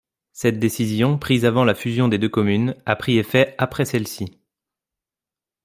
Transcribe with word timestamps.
Cette 0.31 0.57
décision 0.57 1.19
prise 1.19 1.45
avant 1.45 1.63
la 1.63 1.75
fusion 1.75 2.07
des 2.07 2.17
deux 2.17 2.27
communes 2.27 2.75
a 2.87 2.95
pris 2.95 3.19
effet 3.19 3.53
après 3.59 3.85
celle-ci. 3.85 4.39